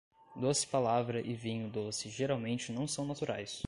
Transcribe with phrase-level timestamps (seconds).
[0.35, 3.59] Doce palavra e vinho doce geralmente não são naturais.